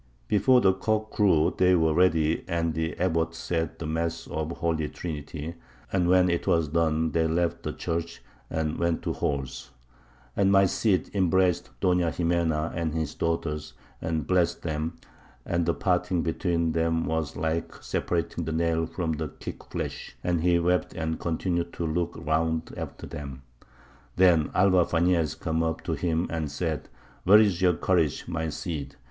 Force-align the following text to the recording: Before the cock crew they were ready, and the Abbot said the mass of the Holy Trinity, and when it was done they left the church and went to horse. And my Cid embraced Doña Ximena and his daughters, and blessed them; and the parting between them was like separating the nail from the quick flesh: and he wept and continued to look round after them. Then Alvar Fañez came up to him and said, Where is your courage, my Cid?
Before 0.27 0.61
the 0.61 0.73
cock 0.73 1.11
crew 1.11 1.53
they 1.55 1.75
were 1.75 1.93
ready, 1.93 2.43
and 2.47 2.73
the 2.73 2.97
Abbot 2.97 3.35
said 3.35 3.77
the 3.77 3.85
mass 3.85 4.25
of 4.25 4.49
the 4.49 4.55
Holy 4.55 4.89
Trinity, 4.89 5.53
and 5.93 6.07
when 6.09 6.27
it 6.27 6.47
was 6.47 6.69
done 6.69 7.11
they 7.11 7.27
left 7.27 7.61
the 7.61 7.71
church 7.71 8.19
and 8.49 8.79
went 8.79 9.03
to 9.03 9.13
horse. 9.13 9.69
And 10.35 10.51
my 10.51 10.65
Cid 10.65 11.11
embraced 11.13 11.69
Doña 11.81 12.09
Ximena 12.11 12.71
and 12.73 12.95
his 12.95 13.13
daughters, 13.13 13.73
and 14.01 14.25
blessed 14.25 14.63
them; 14.63 14.95
and 15.45 15.67
the 15.67 15.75
parting 15.75 16.23
between 16.23 16.71
them 16.71 17.05
was 17.05 17.35
like 17.35 17.71
separating 17.83 18.45
the 18.45 18.51
nail 18.51 18.87
from 18.87 19.11
the 19.11 19.27
quick 19.27 19.65
flesh: 19.65 20.15
and 20.23 20.41
he 20.41 20.57
wept 20.57 20.95
and 20.95 21.19
continued 21.19 21.73
to 21.73 21.85
look 21.85 22.15
round 22.17 22.73
after 22.75 23.05
them. 23.05 23.43
Then 24.15 24.49
Alvar 24.55 24.85
Fañez 24.87 25.39
came 25.39 25.61
up 25.61 25.81
to 25.83 25.93
him 25.93 26.25
and 26.31 26.49
said, 26.49 26.89
Where 27.23 27.37
is 27.37 27.61
your 27.61 27.73
courage, 27.75 28.27
my 28.27 28.49
Cid? 28.49 28.95